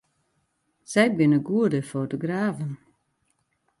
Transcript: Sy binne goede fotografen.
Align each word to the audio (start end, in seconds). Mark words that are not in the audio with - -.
Sy 0.91 1.05
binne 1.15 1.39
goede 1.47 1.79
fotografen. 1.91 2.71